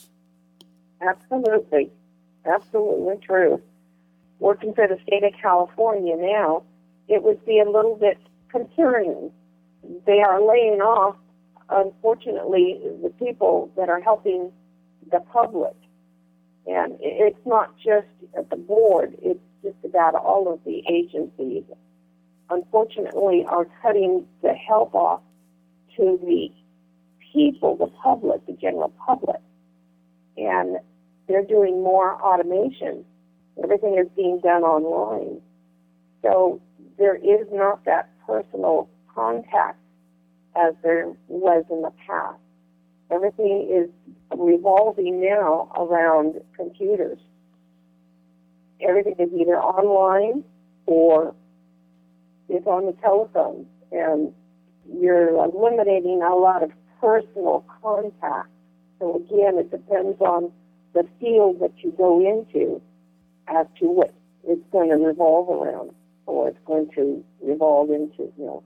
[1.01, 1.91] Absolutely.
[2.45, 3.63] Absolutely true.
[4.41, 6.65] Working for the state of California now,
[7.09, 8.19] it would be a little bit
[8.51, 9.31] concerning.
[10.07, 11.17] They are laying off
[11.71, 14.53] unfortunately, the people that are helping
[15.11, 15.75] the public.
[16.67, 21.65] And it's not just at the board, it's just about all of the agencies.
[22.51, 25.21] Unfortunately, are cutting the help off
[25.97, 26.49] to the
[27.33, 29.41] people, the public, the general public.
[30.37, 30.79] And
[31.29, 33.05] they're doing more automation.
[33.63, 35.41] Everything is being done online.
[36.23, 36.61] So
[36.99, 39.79] there is not that personal contact
[40.57, 42.39] as there was in the past.
[43.11, 43.91] Everything is
[44.37, 47.19] revolving now around computers.
[48.81, 50.45] Everything is either online
[50.87, 51.35] or
[52.49, 54.33] it's on the telephone, and
[55.01, 58.49] you're eliminating a lot of personal contact.
[58.99, 60.53] So again, it depends on
[60.93, 62.81] the field that you go into
[63.49, 64.15] as to what
[64.47, 65.91] it's going to revolve around,
[66.27, 68.63] or it's going to revolve into, you know,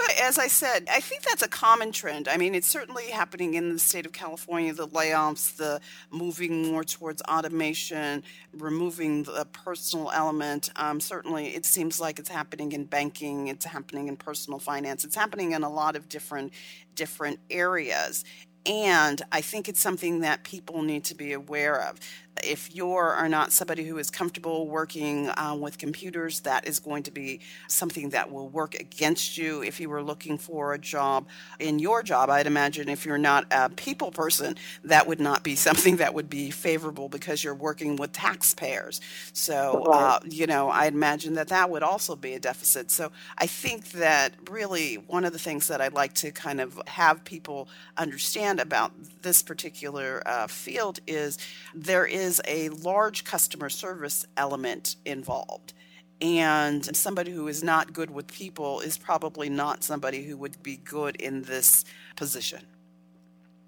[0.00, 2.26] but as I said, I think that's a common trend.
[2.26, 5.78] I mean, it's certainly happening in the state of California the layoffs, the
[6.10, 8.22] moving more towards automation,
[8.54, 10.70] removing the personal element.
[10.76, 15.16] Um, certainly, it seems like it's happening in banking, it's happening in personal finance, it's
[15.16, 16.54] happening in a lot of different
[16.94, 18.24] different areas.
[18.66, 21.98] And I think it's something that people need to be aware of
[22.42, 27.02] if you are not somebody who is comfortable working uh, with computers, that is going
[27.04, 31.26] to be something that will work against you if you were looking for a job.
[31.58, 35.54] In your job, I'd imagine if you're not a people person, that would not be
[35.70, 39.00] something that would be favorable because you're working with taxpayers.
[39.32, 42.90] So, uh, you know, I'd imagine that that would also be a deficit.
[42.90, 46.80] So I think that really one of the things that I'd like to kind of
[46.86, 51.38] have people understand about this particular uh, field is
[51.74, 55.72] there is is a large customer service element involved.
[56.20, 60.76] And somebody who is not good with people is probably not somebody who would be
[60.76, 61.84] good in this
[62.16, 62.60] position.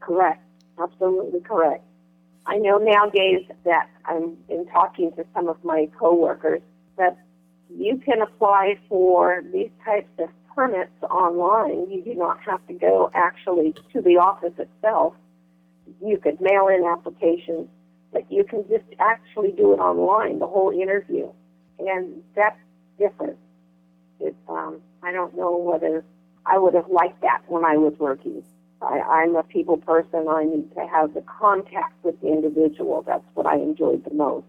[0.01, 0.45] Correct.
[0.79, 1.83] Absolutely correct.
[2.45, 6.61] I know nowadays that I'm in talking to some of my coworkers
[6.99, 7.17] that
[7.75, 11.91] you can apply for these types of permits online.
[11.91, 15.15] You do not have to go actually to the office itself.
[16.05, 17.69] You could mail in applications
[18.13, 21.31] but you can just actually do it online, the whole interview.
[21.79, 22.59] And that's
[22.99, 23.39] different.
[24.21, 26.05] It, um, I don't know whether
[26.47, 28.43] I would have liked that when I was working.
[28.81, 30.27] I, I'm a people person.
[30.29, 33.03] I need to have the contact with the individual.
[33.07, 34.47] That's what I enjoyed the most.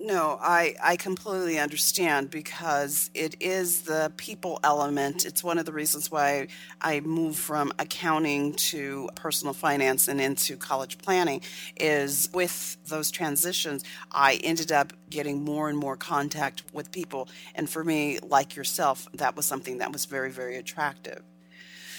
[0.00, 5.26] No, I, I completely understand because it is the people element.
[5.26, 6.46] It's one of the reasons why
[6.80, 11.40] I moved from accounting to personal finance and into college planning
[11.80, 13.82] is with those transitions,
[14.12, 17.28] I ended up getting more and more contact with people.
[17.56, 21.22] And for me, like yourself, that was something that was very, very attractive.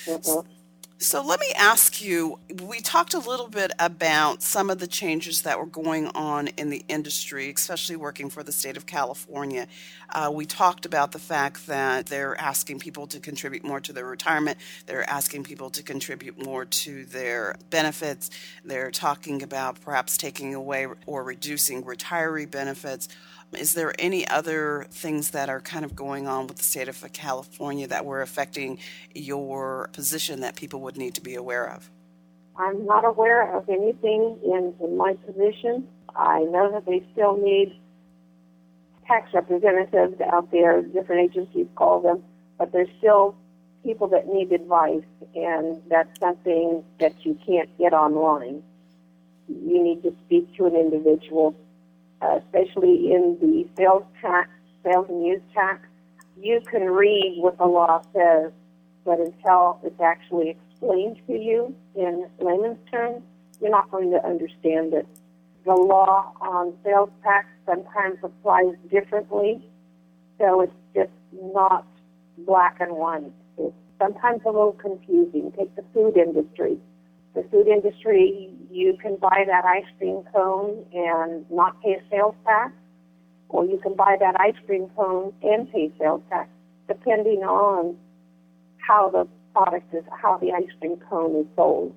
[0.05, 0.58] Mm-hmm.
[1.01, 5.43] So let me ask you we talked a little bit about some of the changes
[5.43, 9.67] that were going on in the industry, especially working for the state of California.
[10.09, 14.07] Uh, we talked about the fact that they're asking people to contribute more to their
[14.07, 18.29] retirement, they're asking people to contribute more to their benefits,
[18.65, 23.07] they're talking about perhaps taking away or reducing retiree benefits.
[23.57, 27.03] Is there any other things that are kind of going on with the state of
[27.13, 28.77] California that were affecting
[29.15, 31.89] your position that people would need to be aware of?
[32.57, 35.87] I'm not aware of anything in, in my position.
[36.15, 37.79] I know that they still need
[39.07, 42.23] tax representatives out there, different agencies call them,
[42.59, 43.35] but there's still
[43.83, 45.03] people that need advice,
[45.35, 48.61] and that's something that you can't get online.
[49.47, 51.55] You need to speak to an individual
[52.21, 54.49] uh, especially in the sales tax,
[54.83, 55.87] sales and use tax,
[56.41, 58.51] you can read what the law says,
[59.05, 63.23] but until it's actually explained to you in layman's terms,
[63.61, 65.07] you're not going to understand it.
[65.65, 69.61] The law on sales tax sometimes applies differently,
[70.39, 71.85] so it's just not
[72.39, 73.31] black and white.
[73.57, 75.51] It's sometimes a little confusing.
[75.57, 76.79] Take the food industry
[77.35, 82.35] the food industry, you can buy that ice cream cone and not pay a sales
[82.43, 82.73] tax,
[83.49, 86.49] or you can buy that ice cream cone and pay sales tax,
[86.87, 87.95] depending on
[88.77, 91.93] how the product is, how the ice cream cone is sold,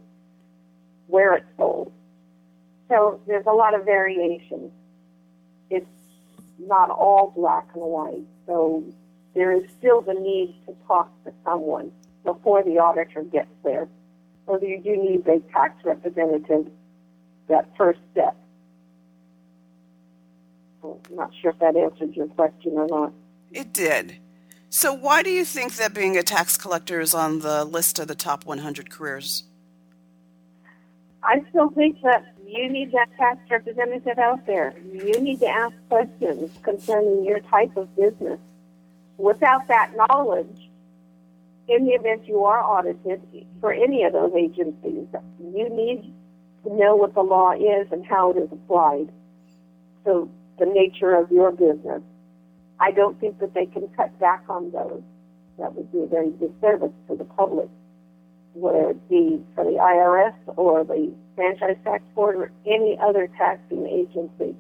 [1.07, 1.93] where it's sold.
[2.89, 4.71] So there's a lot of variation.
[5.71, 5.87] It's
[6.59, 8.27] not all black and white.
[8.47, 8.85] So
[9.35, 11.91] there is still the need to talk to someone
[12.25, 13.89] before the auditor gets there
[14.47, 16.67] whether you do need a tax representative,
[17.49, 18.37] that first step.
[20.85, 23.13] I'm not sure if that answered your question or not.
[23.53, 24.19] It did.
[24.69, 28.09] So, why do you think that being a tax collector is on the list of
[28.09, 29.45] the top 100 careers?
[31.23, 34.75] I still think that you need that tax representative out there.
[34.93, 38.41] You need to ask questions concerning your type of business.
[39.19, 40.71] Without that knowledge,
[41.69, 43.23] in the event you are audited
[43.61, 45.07] for any of those agencies,
[45.41, 46.13] you need
[46.65, 49.13] to know what the law is and how it is applied.
[50.05, 52.03] So the nature of your business.
[52.81, 55.03] I don't think that they can cut back on those.
[55.59, 57.69] That would be a very disservice to the public,
[58.55, 63.87] whether it be for the IRS or the Franchise Tax Board or any other taxing
[63.87, 64.57] agency.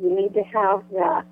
[0.00, 1.26] You need to have that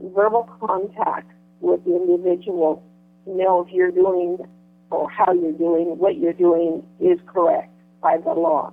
[0.00, 1.30] verbal contact
[1.60, 2.82] with the individual
[3.26, 4.38] know if you're doing
[4.90, 8.72] or how you're doing, what you're doing is correct by the law.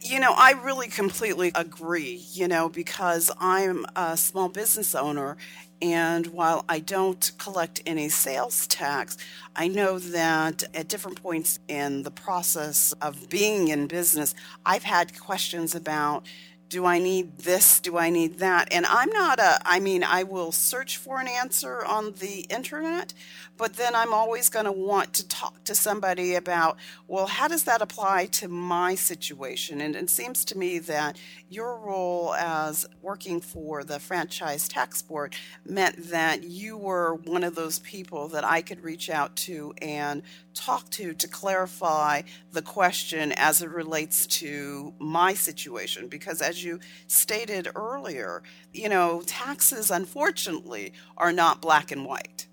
[0.00, 5.36] You know, I really completely agree, you know, because I'm a small business owner
[5.82, 9.16] and while I don't collect any sales tax,
[9.56, 14.32] I know that at different points in the process of being in business,
[14.64, 16.24] I've had questions about
[16.72, 17.80] do I need this?
[17.80, 18.72] Do I need that?
[18.72, 23.12] And I'm not a, I mean, I will search for an answer on the internet,
[23.58, 27.64] but then I'm always going to want to talk to somebody about, well, how does
[27.64, 29.82] that apply to my situation?
[29.82, 31.18] And it seems to me that
[31.50, 37.54] your role as working for the Franchise Tax Board meant that you were one of
[37.54, 40.22] those people that I could reach out to and
[40.54, 42.22] talk to to clarify
[42.52, 46.08] the question as it relates to my situation.
[46.08, 48.42] Because as you stated earlier,
[48.72, 52.46] you know, taxes unfortunately are not black and white.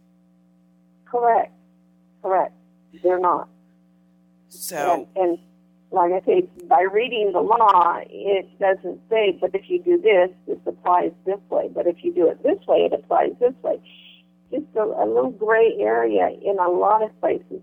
[1.06, 1.54] Correct.
[2.22, 2.54] Correct.
[3.04, 3.50] They're not.
[4.50, 5.40] So and, and
[5.92, 10.30] like I say, by reading the law, it doesn't say, but if you do this,
[10.48, 11.70] this applies this way.
[11.74, 13.80] But if you do it this way, it applies this way.
[14.52, 17.62] Just a, a little gray area in a lot of places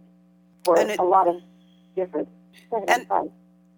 [0.67, 1.37] for it, a lot of
[1.95, 2.29] different.
[2.89, 3.07] And,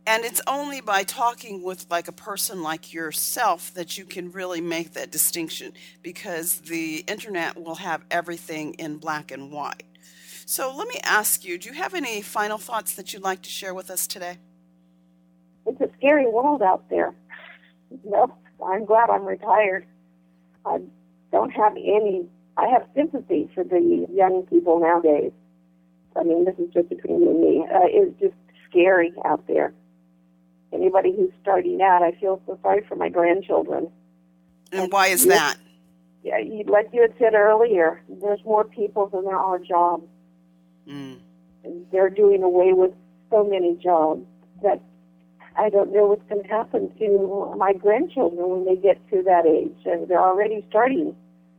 [0.06, 4.60] and it's only by talking with like a person like yourself that you can really
[4.60, 5.72] make that distinction
[6.02, 9.82] because the internet will have everything in black and white.
[10.46, 13.50] So let me ask you, do you have any final thoughts that you'd like to
[13.50, 14.38] share with us today?
[15.66, 17.14] It's a scary world out there.
[18.02, 18.34] No,
[18.64, 19.86] I'm glad I'm retired.
[20.64, 20.78] I
[21.30, 22.26] don't have any
[22.56, 25.30] I have sympathy for the young people nowadays.
[26.18, 27.66] I mean, this is just between you and me.
[27.72, 28.34] Uh, it's just
[28.68, 29.72] scary out there.
[30.72, 33.90] Anybody who's starting out, I feel so sorry for my grandchildren.
[34.72, 35.56] And why is that?
[36.22, 40.04] Yeah, like you had said earlier, there's more people than there are jobs.
[40.86, 41.18] Mm.
[41.90, 42.92] They're doing away with
[43.30, 44.26] so many jobs
[44.62, 44.82] that
[45.56, 49.46] I don't know what's going to happen to my grandchildren when they get to that
[49.46, 49.76] age.
[49.86, 51.16] And they're already starting.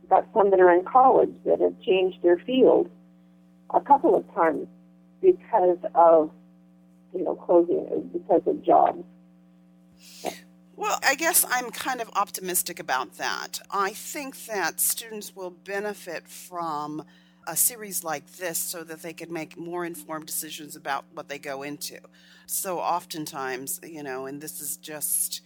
[0.08, 2.90] Got some that are in college that have changed their field
[3.74, 4.66] a couple of times
[5.20, 6.30] because of,
[7.14, 9.04] you know, closing, because of jobs.
[10.76, 13.60] Well, I guess I'm kind of optimistic about that.
[13.70, 17.04] I think that students will benefit from
[17.46, 21.38] a series like this so that they can make more informed decisions about what they
[21.38, 21.98] go into.
[22.46, 25.42] So oftentimes, you know, and this is just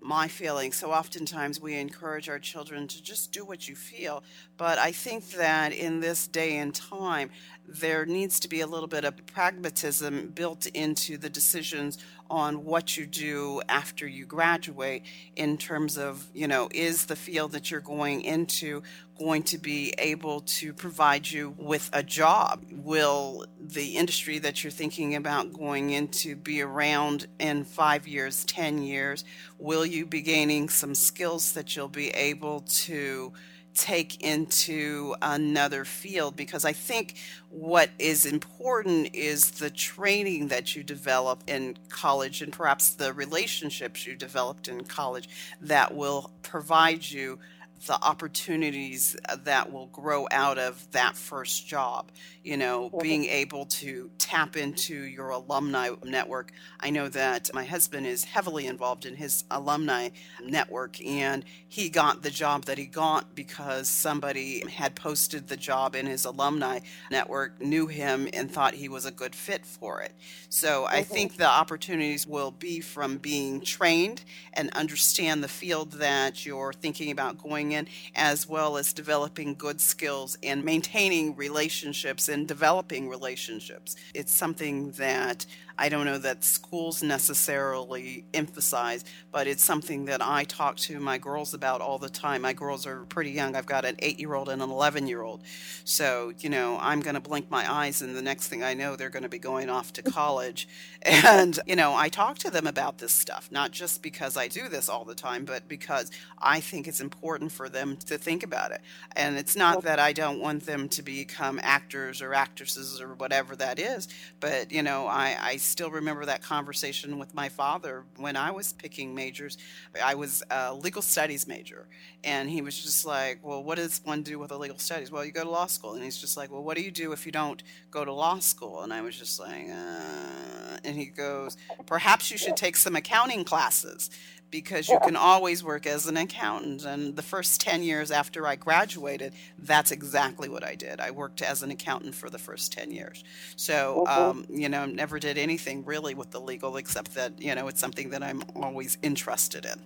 [0.00, 0.72] my feeling.
[0.72, 4.22] So oftentimes we encourage our children to just do what you feel.
[4.56, 7.30] But I think that in this day and time,
[7.68, 11.98] there needs to be a little bit of pragmatism built into the decisions
[12.28, 15.02] on what you do after you graduate
[15.36, 18.82] in terms of, you know, is the field that you're going into
[19.18, 22.64] going to be able to provide you with a job?
[22.70, 28.82] Will the industry that you're thinking about going into be around in five years, 10
[28.82, 29.24] years?
[29.58, 33.32] Will you be gaining some skills that you'll be able to?
[33.76, 37.16] Take into another field because I think
[37.50, 44.06] what is important is the training that you develop in college and perhaps the relationships
[44.06, 45.28] you developed in college
[45.60, 47.38] that will provide you
[47.86, 52.10] the opportunities uh, that will grow out of that first job.
[52.42, 56.52] You know, being able to tap into your alumni network.
[56.78, 60.10] I know that my husband is heavily involved in his alumni
[60.44, 65.96] network, and he got the job that he got because somebody had posted the job
[65.96, 70.12] in his alumni network, knew him, and thought he was a good fit for it.
[70.48, 71.12] So I mm-hmm.
[71.12, 74.22] think the opportunities will be from being trained
[74.52, 79.80] and understand the field that you're thinking about going in, as well as developing good
[79.80, 83.96] skills and maintaining relationships and developing relationships.
[84.14, 85.46] It's something that
[85.78, 91.18] I don't know that schools necessarily emphasize, but it's something that I talk to my
[91.18, 92.42] girls about all the time.
[92.42, 93.54] My girls are pretty young.
[93.54, 95.42] I've got an eight year old and an 11 year old.
[95.84, 98.96] So, you know, I'm going to blink my eyes, and the next thing I know,
[98.96, 100.68] they're going to be going off to college.
[101.08, 104.68] And, you know, I talk to them about this stuff, not just because I do
[104.68, 108.72] this all the time, but because I think it's important for them to think about
[108.72, 108.80] it.
[109.14, 113.54] And it's not that I don't want them to become actors or actresses or whatever
[113.56, 114.08] that is,
[114.40, 118.72] but, you know, I, I still remember that conversation with my father when I was
[118.72, 119.58] picking majors.
[120.02, 121.86] I was a legal studies major,
[122.24, 125.10] and he was just like, Well, what does one do with a legal studies?
[125.10, 125.94] Well, you go to law school.
[125.94, 128.38] And he's just like, Well, what do you do if you don't go to law
[128.38, 128.82] school?
[128.82, 131.56] And I was just like, uh, And he goes,
[131.86, 134.10] Perhaps you should take some accounting classes
[134.50, 136.84] because you can always work as an accountant.
[136.84, 141.00] And the first 10 years after I graduated, that's exactly what I did.
[141.00, 143.24] I worked as an accountant for the first 10 years.
[143.56, 144.20] So, mm-hmm.
[144.22, 147.80] um, you know, never did anything really with the legal except that, you know, it's
[147.80, 149.80] something that I'm always interested in.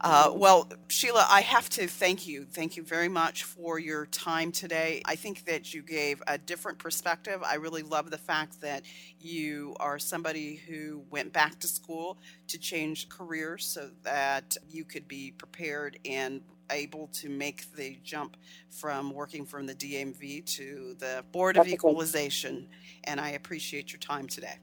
[0.00, 2.44] Uh, well, Sheila, I have to thank you.
[2.44, 5.00] Thank you very much for your time today.
[5.04, 7.40] I think that you gave a different perspective.
[7.46, 8.82] I really love the fact that
[9.20, 12.18] you are somebody who went back to school
[12.48, 18.36] to change careers so that you could be prepared and able to make the jump
[18.70, 22.66] from working from the DMV to the Board of Equalization.
[23.04, 24.58] And I appreciate your time today.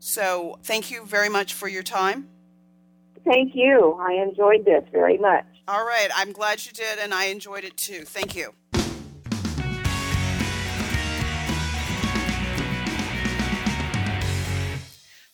[0.00, 2.28] So, thank you very much for your time.
[3.24, 3.98] Thank you.
[4.00, 5.44] I enjoyed this very much.
[5.68, 6.08] All right.
[6.16, 8.04] I'm glad you did, and I enjoyed it too.
[8.04, 8.54] Thank you.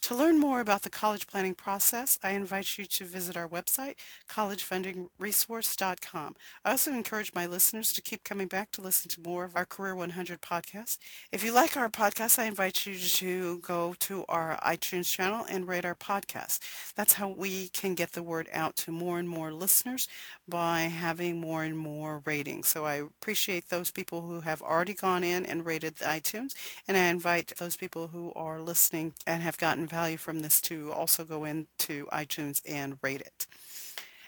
[0.06, 3.96] To learn more about the college planning process, I invite you to visit our website,
[4.30, 6.36] collegefundingresource.com.
[6.64, 9.64] I also encourage my listeners to keep coming back to listen to more of our
[9.64, 10.98] Career 100 podcasts.
[11.32, 15.66] If you like our podcast, I invite you to go to our iTunes channel and
[15.66, 16.60] rate our podcast.
[16.94, 20.06] That's how we can get the word out to more and more listeners
[20.46, 22.68] by having more and more ratings.
[22.68, 26.54] So I appreciate those people who have already gone in and rated iTunes,
[26.86, 30.92] and I invite those people who are listening and have gotten value from this to
[30.92, 33.46] also go into iTunes and rate it.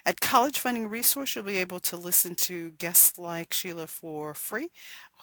[0.06, 4.68] At College Funding Resource, you'll be able to listen to guests like Sheila for free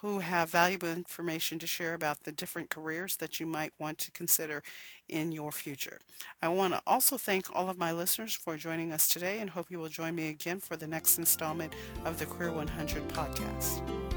[0.01, 4.11] who have valuable information to share about the different careers that you might want to
[4.11, 4.61] consider
[5.09, 5.99] in your future.
[6.43, 9.71] I want to also thank all of my listeners for joining us today and hope
[9.71, 11.73] you will join me again for the next installment
[12.05, 14.14] of the Career 100 podcast.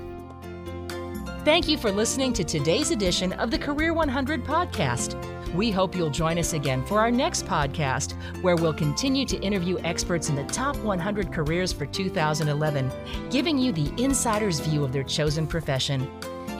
[1.48, 5.16] Thank you for listening to today's edition of the Career 100 podcast.
[5.54, 9.78] We hope you'll join us again for our next podcast, where we'll continue to interview
[9.78, 12.92] experts in the top 100 careers for 2011,
[13.30, 16.06] giving you the insider's view of their chosen profession.